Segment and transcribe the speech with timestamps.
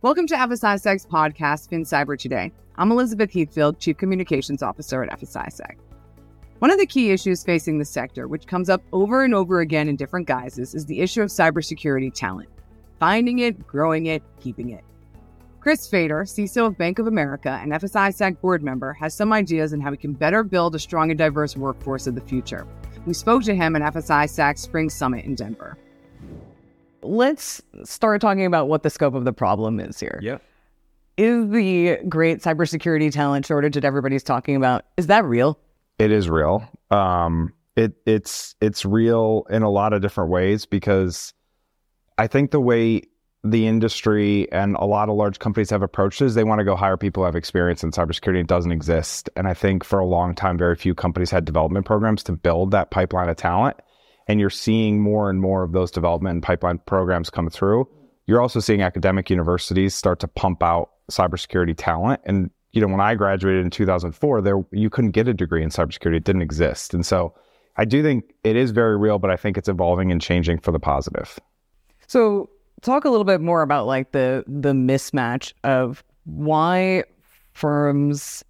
[0.00, 2.52] Welcome to FSISAC's podcast, FinCyber Today.
[2.76, 5.74] I'm Elizabeth Heathfield, Chief Communications Officer at FSISAC.
[6.60, 9.88] One of the key issues facing the sector, which comes up over and over again
[9.88, 12.48] in different guises, is the issue of cybersecurity talent.
[13.00, 14.84] Finding it, growing it, keeping it.
[15.58, 19.80] Chris Fador, CISO of Bank of America and FSISAC board member, has some ideas on
[19.80, 22.68] how we can better build a strong and diverse workforce of the future.
[23.04, 25.76] We spoke to him at FSISAC's Spring Summit in Denver.
[27.02, 30.18] Let's start talking about what the scope of the problem is here.
[30.22, 30.38] Yeah.
[31.16, 35.58] Is the great cybersecurity talent shortage that everybody's talking about, is that real?
[35.98, 36.68] It is real.
[36.90, 41.32] Um, it it's it's real in a lot of different ways because
[42.18, 43.02] I think the way
[43.44, 46.74] the industry and a lot of large companies have approached is they want to go
[46.74, 48.40] hire people who have experience in cybersecurity.
[48.40, 49.30] It doesn't exist.
[49.36, 52.72] And I think for a long time, very few companies had development programs to build
[52.72, 53.76] that pipeline of talent.
[54.28, 57.88] And you're seeing more and more of those development and pipeline programs come through.
[58.26, 62.20] You're also seeing academic universities start to pump out cybersecurity talent.
[62.24, 65.70] And, you know, when I graduated in 2004, there you couldn't get a degree in
[65.70, 66.16] cybersecurity.
[66.16, 66.92] It didn't exist.
[66.92, 67.34] And so
[67.76, 70.72] I do think it is very real, but I think it's evolving and changing for
[70.72, 71.38] the positive.
[72.06, 72.50] So
[72.82, 77.04] talk a little bit more about like the the mismatch of why
[77.52, 78.44] firms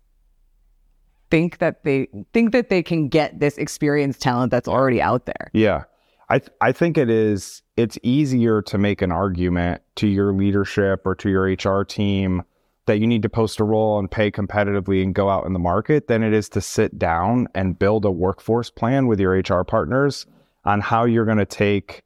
[1.31, 5.51] think that they think that they can get this experienced talent that's already out there.
[5.53, 5.85] Yeah.
[6.29, 11.07] I th- I think it is it's easier to make an argument to your leadership
[11.07, 12.43] or to your HR team
[12.87, 15.59] that you need to post a role and pay competitively and go out in the
[15.59, 19.63] market than it is to sit down and build a workforce plan with your HR
[19.63, 20.27] partners
[20.65, 22.03] on how you're going to take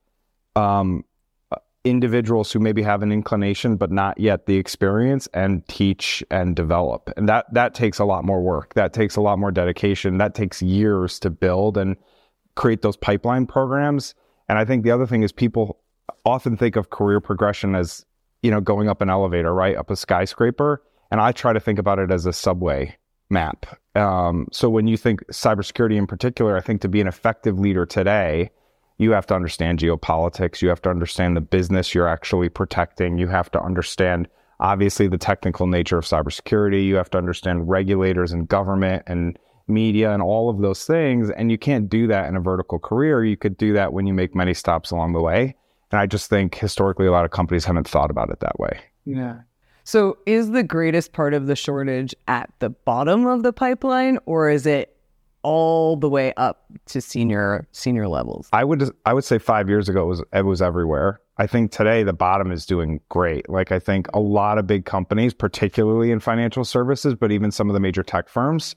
[0.57, 1.05] um,
[1.85, 7.11] individuals who maybe have an inclination but not yet the experience and teach and develop.
[7.17, 8.75] And that that takes a lot more work.
[8.75, 10.19] That takes a lot more dedication.
[10.19, 11.97] That takes years to build and
[12.55, 14.15] create those pipeline programs.
[14.49, 15.81] And i think the other thing is people
[16.25, 18.05] often think of career progression as
[18.43, 19.77] you know going up an elevator right?
[19.77, 20.83] Up a skyscraper.
[21.11, 22.97] And i try to think about it as a subway
[23.29, 23.67] map.
[23.95, 27.87] Um, so when you think cybersecurity in particular i think to be an effective leader
[27.87, 28.51] today
[28.98, 30.63] you have to understand geopolitics.
[30.63, 33.19] You have to understand the business you're actually protecting.
[33.19, 34.29] You have to understand,
[34.61, 36.85] obviously, the technical nature of cybersecurity.
[36.85, 39.39] You have to understand regulators and government and
[39.69, 41.30] media and all of those things.
[41.30, 43.25] And you can't do that in a vertical career.
[43.25, 45.57] You could do that when you make many stops along the way.
[45.91, 48.80] And I just think historically, a lot of companies haven't thought about it that way.
[49.05, 49.41] Yeah.
[49.85, 54.48] So, is the greatest part of the shortage at the bottom of the pipeline, or
[54.48, 54.97] is it
[55.42, 58.48] all the way up to senior senior levels?
[58.53, 61.20] I would I would say five years ago it was it was everywhere.
[61.39, 63.48] I think today the bottom is doing great.
[63.48, 67.69] Like I think a lot of big companies, particularly in financial services, but even some
[67.69, 68.77] of the major tech firms,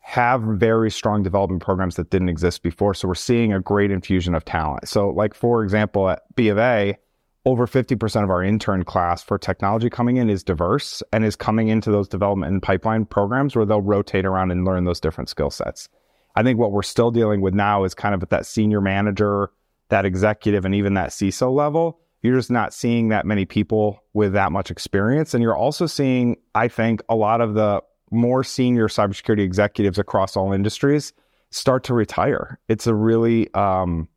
[0.00, 2.94] have very strong development programs that didn't exist before.
[2.94, 4.88] So we're seeing a great infusion of talent.
[4.88, 6.96] So like for example at B of A,
[7.44, 11.68] over 50% of our intern class for technology coming in is diverse and is coming
[11.68, 15.50] into those development and pipeline programs where they'll rotate around and learn those different skill
[15.50, 15.88] sets.
[16.36, 19.50] I think what we're still dealing with now is kind of at that senior manager,
[19.88, 21.98] that executive, and even that CISO level.
[22.22, 25.34] You're just not seeing that many people with that much experience.
[25.34, 27.82] And you're also seeing, I think, a lot of the
[28.12, 31.12] more senior cybersecurity executives across all industries
[31.50, 32.60] start to retire.
[32.68, 34.08] It's a really, um,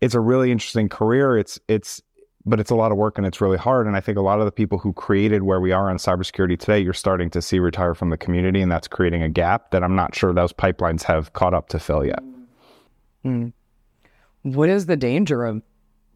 [0.00, 1.36] it's a really interesting career.
[1.36, 2.00] It's it's
[2.46, 3.86] but it's a lot of work and it's really hard.
[3.86, 6.58] And I think a lot of the people who created where we are on cybersecurity
[6.58, 9.84] today, you're starting to see retire from the community, and that's creating a gap that
[9.84, 12.22] I'm not sure those pipelines have caught up to fill yet.
[13.24, 13.52] Mm.
[14.42, 15.62] What is the danger of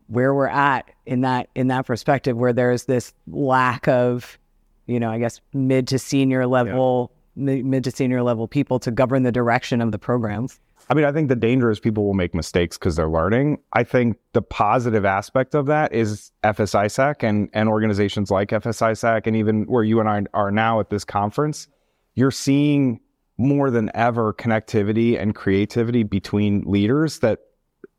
[0.06, 4.38] where we're at in that in that perspective, where there's this lack of,
[4.86, 7.62] you know, I guess mid to senior level, yeah.
[7.62, 10.58] mid to senior level people to govern the direction of the programs?
[10.90, 13.58] I mean, I think the danger is people will make mistakes because they're learning.
[13.72, 19.34] I think the positive aspect of that is FSISAC and, and organizations like FSISAC, and
[19.34, 21.68] even where you and I are now at this conference,
[22.14, 23.00] you're seeing
[23.38, 27.40] more than ever connectivity and creativity between leaders that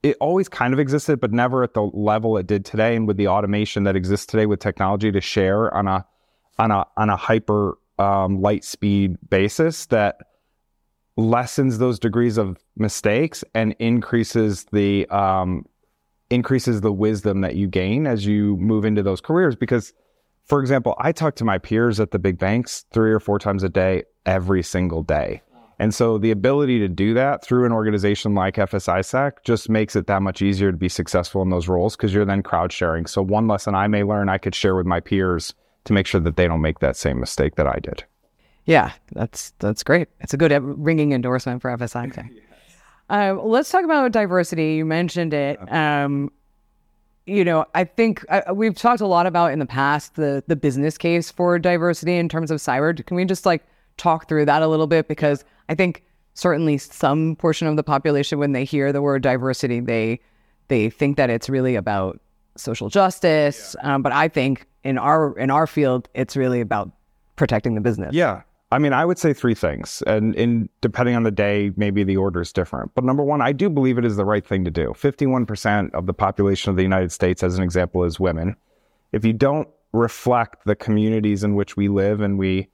[0.03, 2.95] it always kind of existed, but never at the level it did today.
[2.95, 6.05] And with the automation that exists today with technology to share on a
[6.59, 10.17] on a on a hyper um, light speed basis, that
[11.17, 15.65] lessens those degrees of mistakes and increases the um,
[16.29, 19.55] increases the wisdom that you gain as you move into those careers.
[19.55, 19.93] Because,
[20.45, 23.63] for example, I talk to my peers at the big banks three or four times
[23.63, 25.41] a day, every single day.
[25.77, 30.07] And so the ability to do that through an organization like FSISAC just makes it
[30.07, 33.05] that much easier to be successful in those roles because you're then crowd sharing.
[33.05, 35.53] So one lesson I may learn, I could share with my peers
[35.83, 38.05] to make sure that they don't make that same mistake that I did.
[38.65, 40.07] Yeah, that's that's great.
[40.21, 42.15] It's a good ringing endorsement for FSI.
[42.35, 42.43] yes.
[43.09, 44.75] uh, let's talk about diversity.
[44.75, 45.59] You mentioned it.
[45.71, 46.31] Um,
[47.25, 50.55] you know, I think I, we've talked a lot about in the past the the
[50.55, 53.05] business case for diversity in terms of cyber.
[53.05, 53.63] Can we just like
[53.97, 55.07] talk through that a little bit?
[55.07, 56.03] Because I think
[56.33, 60.19] certainly some portion of the population, when they hear the word diversity, they
[60.67, 62.19] they think that it's really about
[62.57, 63.75] social justice.
[63.79, 63.95] Yeah.
[63.95, 66.91] Um, but I think in our in our field, it's really about
[67.35, 68.13] protecting the business.
[68.13, 68.41] Yeah.
[68.71, 72.17] I mean, I would say three things, and in depending on the day, maybe the
[72.17, 72.91] order is different.
[72.95, 74.93] But number one, I do believe it is the right thing to do.
[74.95, 78.55] Fifty-one percent of the population of the United States, as an example, is women.
[79.11, 82.67] If you don't reflect the communities in which we live and we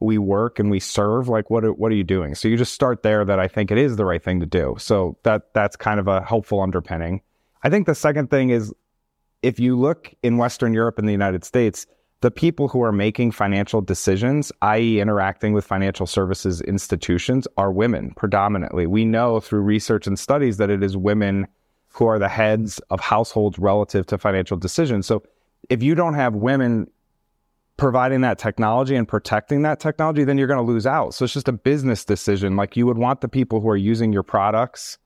[0.00, 2.34] we work and we serve, like what are, what are you doing?
[2.34, 3.24] So you just start there.
[3.24, 4.76] That I think it is the right thing to do.
[4.78, 7.22] So that that's kind of a helpful underpinning.
[7.62, 8.72] I think the second thing is,
[9.42, 11.86] if you look in Western Europe and the United States
[12.20, 18.12] the people who are making financial decisions, i.e., interacting with financial services institutions, are women
[18.16, 18.86] predominantly.
[18.86, 21.46] We know through research and studies that it is women
[21.90, 25.06] who are the heads of households relative to financial decisions.
[25.06, 25.22] So
[25.70, 26.90] if you don't have women
[27.76, 31.14] providing that technology and protecting that technology, then you're going to lose out.
[31.14, 32.56] So it's just a business decision.
[32.56, 34.98] Like you would want the people who are using your products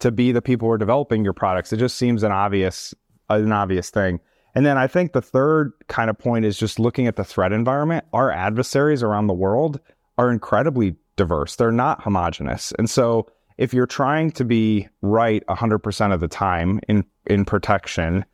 [0.00, 1.72] to be the people who are developing your products.
[1.72, 2.94] It just seems an obvious,
[3.30, 4.20] an obvious thing.
[4.54, 7.52] And then I think the third kind of point is just looking at the threat
[7.52, 8.04] environment.
[8.12, 9.80] Our adversaries around the world
[10.16, 11.56] are incredibly diverse.
[11.56, 12.72] They're not homogenous.
[12.78, 13.26] And so
[13.58, 18.24] if you're trying to be right 100% of the time in in protection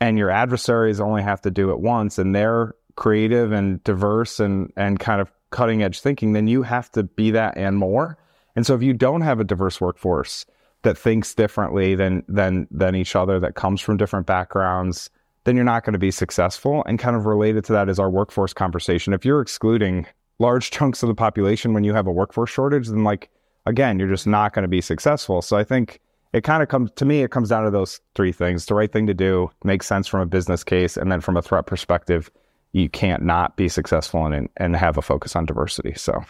[0.00, 4.72] and your adversaries only have to do it once and they're creative and diverse and
[4.76, 8.18] and kind of cutting edge thinking, then you have to be that and more.
[8.56, 10.46] And so if you don't have a diverse workforce
[10.82, 15.10] that thinks differently than than than each other that comes from different backgrounds,
[15.44, 16.82] then you're not going to be successful.
[16.86, 19.12] And kind of related to that is our workforce conversation.
[19.12, 20.06] If you're excluding
[20.38, 23.30] large chunks of the population when you have a workforce shortage, then like
[23.66, 25.42] again, you're just not going to be successful.
[25.42, 26.00] So I think
[26.32, 28.66] it kind of comes to me, it comes down to those three things.
[28.66, 31.42] The right thing to do, makes sense from a business case, and then from a
[31.42, 32.30] threat perspective,
[32.72, 35.94] you can't not be successful and and have a focus on diversity.
[35.94, 36.24] So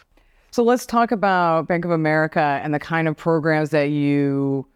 [0.50, 4.66] So let's talk about Bank of America and the kind of programs that you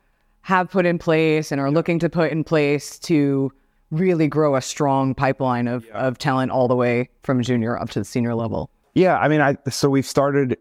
[0.43, 3.53] have put in place and are looking to put in place to
[3.91, 6.07] really grow a strong pipeline of, yeah.
[6.07, 8.71] of talent all the way from junior up to the senior level?
[8.95, 10.57] Yeah, I mean, I so we've started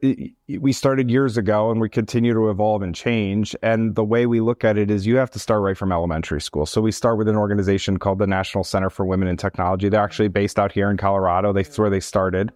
[0.47, 3.55] we started years ago, and we continue to evolve and change.
[3.63, 6.41] And the way we look at it is, you have to start right from elementary
[6.41, 6.67] school.
[6.67, 9.89] So we start with an organization called the National Center for Women in Technology.
[9.89, 11.51] They're actually based out here in Colorado.
[11.51, 12.51] That's where they started.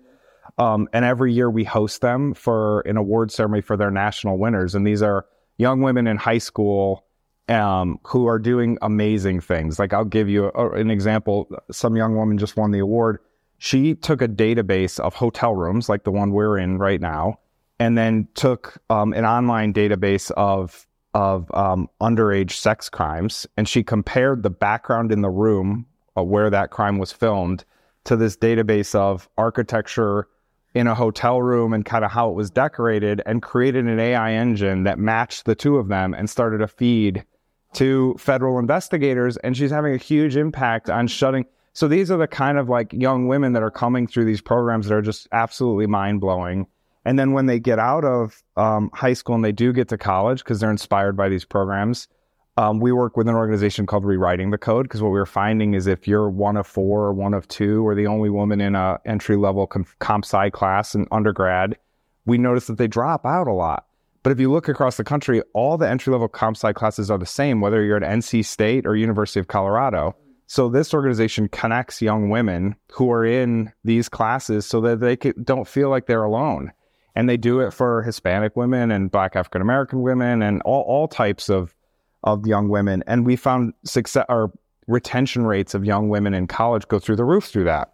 [0.59, 4.75] Um, and every year we host them for an award ceremony for their national winners.
[4.75, 5.25] And these are
[5.57, 7.05] young women in high school
[7.51, 9.77] um, who are doing amazing things.
[9.77, 11.49] Like I'll give you a, an example.
[11.71, 13.19] Some young woman just won the award.
[13.57, 17.39] She took a database of hotel rooms, like the one we're in right now,
[17.79, 23.83] and then took um, an online database of of um, underage sex crimes, and she
[23.83, 27.65] compared the background in the room where that crime was filmed
[28.03, 30.27] to this database of architecture
[30.73, 34.31] in a hotel room and kind of how it was decorated, and created an AI
[34.31, 37.25] engine that matched the two of them and started a feed
[37.73, 41.45] to federal investigators, and she's having a huge impact on shutting.
[41.73, 44.87] So these are the kind of like young women that are coming through these programs
[44.87, 46.67] that are just absolutely mind blowing.
[47.05, 49.97] And then when they get out of um, high school and they do get to
[49.97, 52.07] college because they're inspired by these programs,
[52.57, 55.73] um, we work with an organization called Rewriting the Code because what we are finding
[55.73, 58.75] is if you're one of four or one of two or the only woman in
[58.75, 61.77] a entry level comp sci class in undergrad,
[62.25, 63.85] we notice that they drop out a lot.
[64.23, 67.17] But if you look across the country, all the entry level comp sci classes are
[67.17, 70.15] the same, whether you're at NC State or University of Colorado.
[70.45, 75.67] So this organization connects young women who are in these classes so that they don't
[75.67, 76.71] feel like they're alone.
[77.15, 81.07] And they do it for Hispanic women and Black African American women and all, all
[81.07, 81.73] types of,
[82.23, 83.03] of young women.
[83.07, 84.51] And we found success or
[84.87, 87.91] retention rates of young women in college go through the roof through that.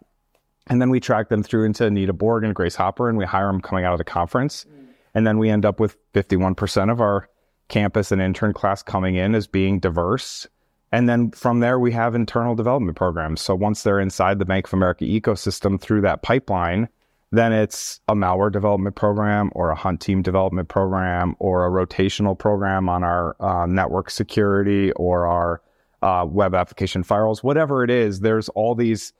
[0.66, 3.46] And then we track them through into Anita Borg and Grace Hopper, and we hire
[3.46, 4.66] them coming out of the conference.
[4.68, 4.77] Mm.
[5.18, 7.28] And then we end up with 51% of our
[7.66, 10.46] campus and intern class coming in as being diverse.
[10.92, 13.40] And then from there, we have internal development programs.
[13.40, 16.88] So once they're inside the Bank of America ecosystem through that pipeline,
[17.32, 22.38] then it's a malware development program or a hunt team development program or a rotational
[22.38, 25.60] program on our uh, network security or our
[26.00, 28.20] uh, web application firewalls, whatever it is.
[28.20, 29.12] There's all these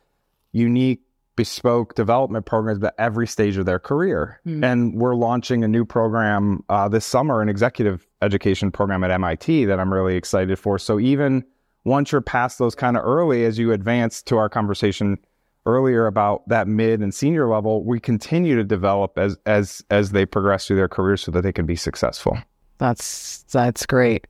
[0.52, 1.00] unique
[1.38, 4.40] bespoke development programs at every stage of their career.
[4.44, 4.64] Mm.
[4.64, 9.66] And we're launching a new program uh, this summer, an executive education program at MIT
[9.66, 10.80] that I'm really excited for.
[10.80, 11.44] So even
[11.84, 15.16] once you're past those kind of early, as you advance to our conversation
[15.64, 20.26] earlier about that mid and senior level, we continue to develop as as as they
[20.26, 22.36] progress through their careers so that they can be successful.
[22.78, 24.26] That's that's great.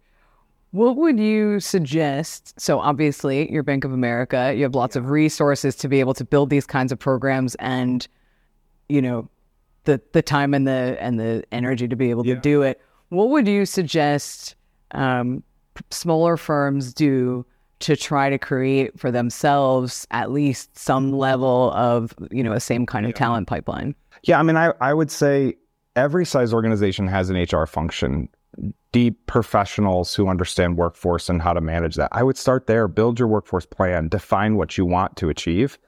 [0.73, 2.59] What would you suggest?
[2.61, 6.25] So, obviously, you're Bank of America, you have lots of resources to be able to
[6.25, 8.07] build these kinds of programs and,
[8.89, 9.29] you know,
[9.85, 12.35] the, the time and the and the energy to be able yeah.
[12.35, 12.81] to do it.
[13.09, 14.55] What would you suggest
[14.91, 15.43] um,
[15.91, 17.47] smaller firms do
[17.81, 22.87] to try to create for themselves at least some level of you know a same
[22.87, 23.17] kind of yeah.
[23.17, 23.95] talent pipeline
[24.25, 25.55] yeah i mean I, I would say
[25.95, 28.29] every size organization has an hr function
[28.92, 32.09] deep professionals who understand workforce and how to manage that.
[32.12, 35.78] I would start there build your workforce plan define what you want to achieve.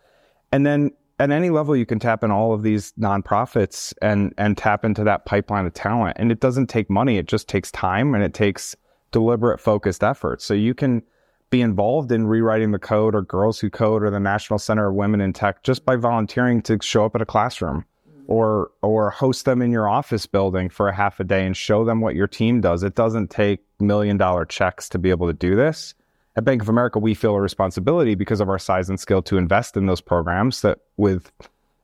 [0.52, 4.57] And then at any level you can tap in all of these nonprofits and and
[4.57, 6.16] tap into that pipeline of talent.
[6.19, 7.16] And it doesn't take money.
[7.16, 8.76] It just takes time and it takes
[9.12, 10.42] deliberate focused effort.
[10.42, 11.02] So you can
[11.50, 14.95] be involved in rewriting the code or Girls Who Code or the National Center of
[14.95, 17.85] Women in Tech just by volunteering to show up at a classroom
[18.31, 21.85] or or host them in your office building for a half a day and show
[21.85, 22.83] them what your team does.
[22.85, 25.95] It doesn't take million dollar checks to be able to do this.
[26.37, 29.37] At Bank of America, we feel a responsibility because of our size and skill to
[29.37, 31.33] invest in those programs that with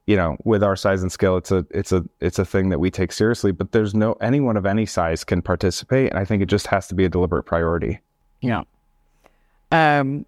[0.07, 2.79] you know, with our size and scale, it's a it's a it's a thing that
[2.79, 3.51] we take seriously.
[3.51, 6.87] But there's no anyone of any size can participate, and I think it just has
[6.89, 7.99] to be a deliberate priority.
[8.41, 8.63] Yeah.
[9.73, 10.25] Um,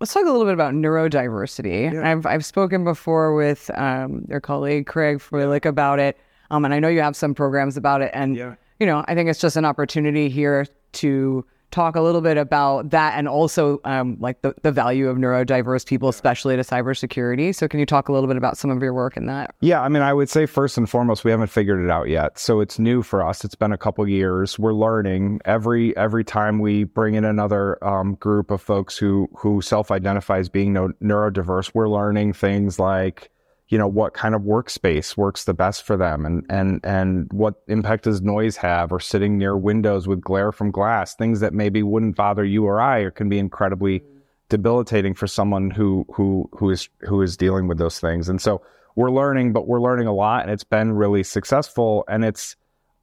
[0.00, 1.92] let's talk a little bit about neurodiversity.
[1.92, 2.08] Yeah.
[2.08, 6.18] I've I've spoken before with um, your colleague Craig Froelich about it,
[6.50, 8.10] um, and I know you have some programs about it.
[8.14, 8.54] And yeah.
[8.78, 12.90] you know, I think it's just an opportunity here to talk a little bit about
[12.90, 17.54] that and also um, like the, the value of neurodiverse people, especially to cybersecurity.
[17.54, 19.54] So, can you talk a little bit about some of your work in that?
[19.60, 22.38] Yeah, I mean, I would say first and foremost, we haven't figured it out yet.
[22.38, 23.44] So it's new for us.
[23.44, 24.58] It's been a couple years.
[24.58, 29.60] We're learning every every time we bring in another um, group of folks who who
[29.60, 31.72] self identify as being no, neurodiverse.
[31.74, 33.30] We're learning things like
[33.68, 37.62] you know what kind of workspace works the best for them and and and what
[37.68, 41.82] impact does noise have or sitting near windows with glare from glass things that maybe
[41.82, 44.02] wouldn't bother you or I or can be incredibly
[44.48, 48.28] debilitating for someone who who who is who is dealing with those things.
[48.28, 48.62] And so
[48.96, 52.04] we're learning but we're learning a lot and it's been really successful.
[52.08, 52.56] And it's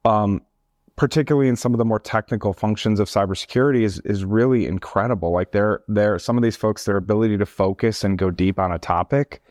[0.04, 0.42] um
[0.96, 5.30] particularly in some of the more technical functions of cybersecurity is is really incredible.
[5.30, 8.72] Like they're they're some of these folks their ability to focus and go deep on
[8.72, 9.42] a topic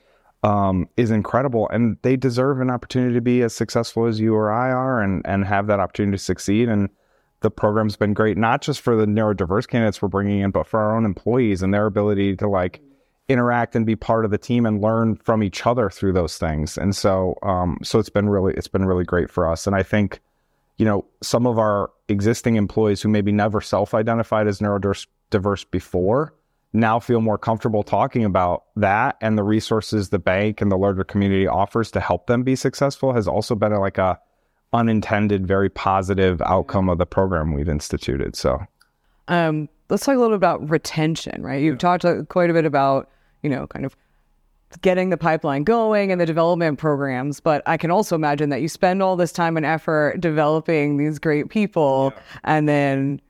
[0.46, 4.52] um, is incredible, and they deserve an opportunity to be as successful as you or
[4.52, 6.70] I are, and and have that opportunity to succeed.
[6.70, 6.90] And
[7.42, 10.80] the program's been great, not just for the neurodiverse candidates we're bringing in, but for
[10.80, 12.82] our own employees and their ability to like
[13.28, 16.78] interact and be part of the team and learn from each other through those things.
[16.78, 19.68] And so, um, so it's been really, it's been really great for us.
[19.68, 20.22] And I think,
[20.78, 26.34] you know, some of our existing employees who maybe never self-identified as neurodiverse before
[26.76, 31.04] now feel more comfortable talking about that and the resources the bank and the larger
[31.04, 34.20] community offers to help them be successful has also been a, like a
[34.74, 38.60] unintended very positive outcome of the program we've instituted so
[39.28, 41.98] um, let's talk a little bit about retention right you've yeah.
[41.98, 43.10] talked quite a bit about
[43.42, 43.96] you know kind of
[44.82, 48.68] getting the pipeline going and the development programs but i can also imagine that you
[48.68, 52.22] spend all this time and effort developing these great people yeah.
[52.44, 53.22] and then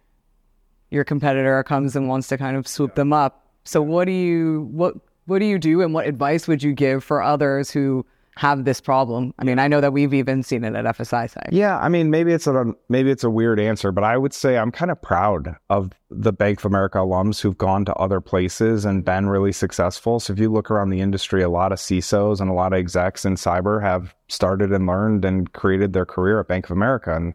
[0.95, 3.45] your competitor comes and wants to kind of swoop them up.
[3.65, 7.03] So what do you what what do you do and what advice would you give
[7.03, 8.05] for others who
[8.37, 9.33] have this problem?
[9.39, 11.49] I mean, I know that we've even seen it at FSISAC.
[11.51, 14.57] Yeah, I mean, maybe it's a maybe it's a weird answer, but I would say
[14.57, 18.85] I'm kind of proud of the Bank of America alums who've gone to other places
[18.85, 20.19] and been really successful.
[20.19, 22.79] So if you look around the industry, a lot of CISOs and a lot of
[22.79, 27.15] execs in cyber have started and learned and created their career at Bank of America,
[27.15, 27.33] and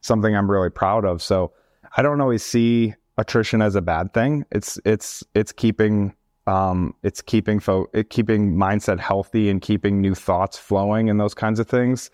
[0.00, 1.22] something I'm really proud of.
[1.22, 1.52] So
[1.96, 4.44] I don't always see attrition as a bad thing.
[4.50, 6.14] It's it's it's keeping
[6.46, 11.34] um, it's keeping fo- it keeping mindset healthy and keeping new thoughts flowing and those
[11.34, 12.10] kinds of things.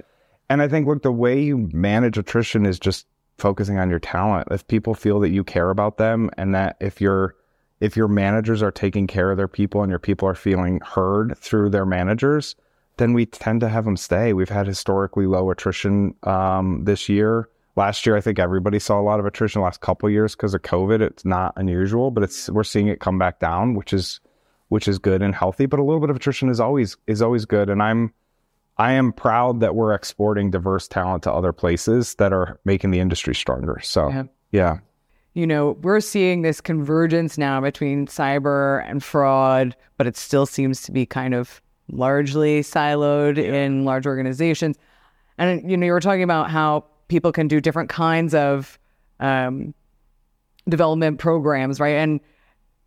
[0.51, 3.07] And I think look, the way you manage attrition is just
[3.39, 4.49] focusing on your talent.
[4.51, 7.37] If people feel that you care about them and that if your
[7.81, 11.37] if your managers are taking care of their people and your people are feeling heard
[11.39, 12.57] through their managers,
[12.97, 14.33] then we tend to have them stay.
[14.33, 17.49] We've had historically low attrition um, this year.
[17.79, 19.61] Last year, I think everybody saw a lot of attrition.
[19.61, 22.99] The last couple years because of COVID, it's not unusual, but it's we're seeing it
[22.99, 24.19] come back down, which is
[24.67, 25.67] which is good and healthy.
[25.67, 28.13] But a little bit of attrition is always is always good, and I'm
[28.79, 32.99] I am proud that we're exporting diverse talent to other places that are making the
[32.99, 33.79] industry stronger.
[33.81, 34.25] So yeah.
[34.51, 34.79] yeah.
[35.35, 40.83] You know, we're seeing this convergence now between cyber and fraud, but it still seems
[40.83, 43.55] to be kind of largely siloed yeah.
[43.55, 44.77] in large organizations.
[45.39, 48.79] And you know, you were talking about how people can do different kinds of
[49.21, 49.75] um,
[50.69, 51.97] development programs, right?
[51.97, 52.21] And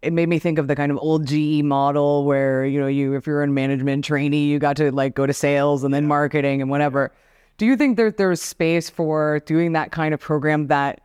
[0.02, 3.16] it made me think of the kind of old GE model where you know you
[3.16, 6.62] if you're in management trainee, you got to like go to sales and then marketing
[6.62, 7.12] and whatever.
[7.58, 11.02] Do you think that there's space for doing that kind of program that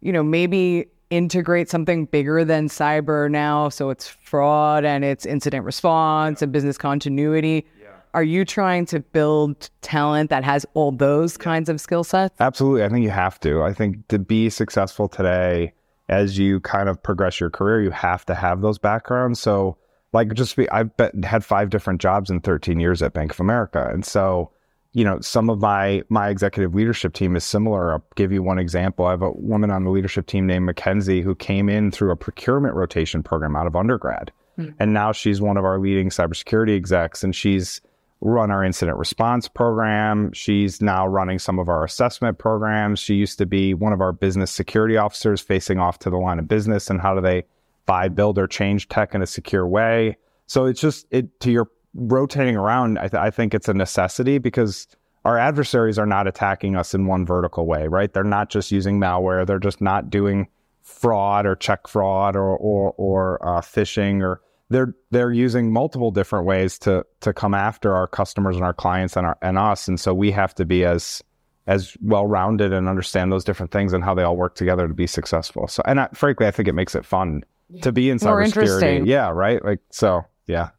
[0.00, 3.68] you know maybe integrate something bigger than cyber now.
[3.68, 7.66] So it's fraud and it's incident response and business continuity.
[8.14, 12.38] Are you trying to build talent that has all those kinds of skill sets?
[12.40, 12.84] Absolutely.
[12.84, 13.62] I think you have to.
[13.62, 15.72] I think to be successful today,
[16.08, 19.40] as you kind of progress your career, you have to have those backgrounds.
[19.40, 19.78] So,
[20.12, 23.40] like, just be, I've been, had five different jobs in 13 years at Bank of
[23.40, 23.88] America.
[23.90, 24.50] And so,
[24.92, 27.92] you know, some of my my executive leadership team is similar.
[27.92, 29.06] I'll give you one example.
[29.06, 32.16] I have a woman on the leadership team named Mackenzie who came in through a
[32.16, 34.32] procurement rotation program out of undergrad.
[34.58, 34.72] Mm-hmm.
[34.78, 37.80] And now she's one of our leading cybersecurity execs and she's
[38.22, 40.32] run our incident response program.
[40.32, 43.00] She's now running some of our assessment programs.
[43.00, 46.38] She used to be one of our business security officers facing off to the line
[46.38, 47.42] of business and how do they
[47.84, 50.16] buy, build, or change tech in a secure way.
[50.46, 52.96] So it's just it to your rotating around.
[52.98, 54.86] I, th- I think it's a necessity because
[55.24, 58.12] our adversaries are not attacking us in one vertical way, right?
[58.12, 59.44] They're not just using malware.
[59.44, 60.46] They're just not doing
[60.82, 64.40] fraud or check fraud or or, or uh, phishing or
[64.72, 69.16] they're they're using multiple different ways to to come after our customers and our clients
[69.16, 69.86] and our and us.
[69.86, 71.22] And so we have to be as
[71.66, 74.94] as well rounded and understand those different things and how they all work together to
[74.94, 75.68] be successful.
[75.68, 77.44] So and I, frankly i think it makes it fun
[77.82, 79.06] to be in cybersecurity.
[79.06, 79.64] yeah right?
[79.64, 80.70] Like so yeah.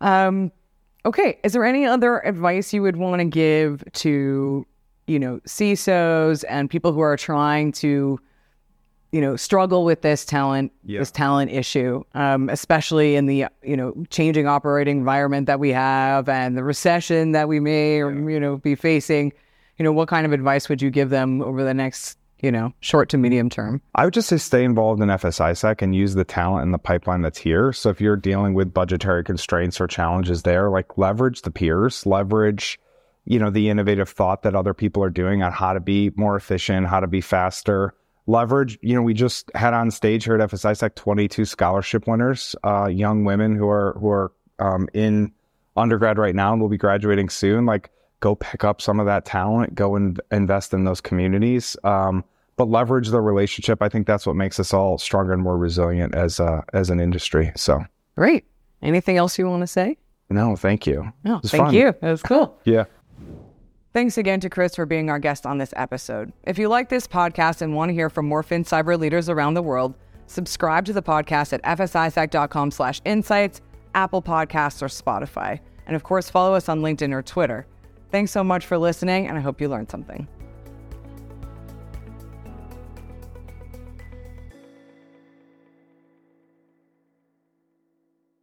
[0.00, 0.50] Um
[1.04, 1.38] okay.
[1.44, 4.66] Is there any other advice you would want to give to
[5.06, 8.18] you know cisos and people who are trying to
[9.12, 10.98] you know struggle with this talent yeah.
[10.98, 16.28] this talent issue um, especially in the you know changing operating environment that we have
[16.28, 18.08] and the recession that we may yeah.
[18.08, 19.32] you know be facing
[19.78, 22.72] you know what kind of advice would you give them over the next you know
[22.80, 26.24] short to medium term i would just say stay involved in fsisac and use the
[26.24, 30.42] talent and the pipeline that's here so if you're dealing with budgetary constraints or challenges
[30.42, 32.80] there like leverage the peers leverage
[33.24, 36.34] you know the innovative thought that other people are doing on how to be more
[36.34, 37.94] efficient how to be faster
[38.26, 38.78] leverage.
[38.82, 43.24] You know, we just had on stage here at FSISAC 22 scholarship winners, uh, young
[43.24, 45.32] women who are who are um, in
[45.76, 47.66] undergrad right now and will be graduating soon.
[47.66, 52.24] Like, go pick up some of that talent, go and invest in those communities, um,
[52.56, 53.82] but leverage the relationship.
[53.82, 57.00] I think that's what makes us all stronger and more resilient as uh, as an
[57.00, 57.52] industry.
[57.56, 57.84] So
[58.16, 58.44] great.
[58.82, 59.96] Anything else you want to say?
[60.28, 61.12] No, thank you.
[61.24, 61.74] No, thank fun.
[61.74, 61.88] you.
[61.88, 62.58] It was cool.
[62.64, 62.84] yeah.
[63.92, 66.32] Thanks again to Chris for being our guest on this episode.
[66.44, 69.52] If you like this podcast and want to hear from more Fin cyber leaders around
[69.52, 69.94] the world,
[70.26, 73.60] subscribe to the podcast at fsisac.com slash insights,
[73.94, 75.60] Apple Podcasts, or Spotify.
[75.86, 77.66] And of course, follow us on LinkedIn or Twitter.
[78.10, 80.26] Thanks so much for listening, and I hope you learned something.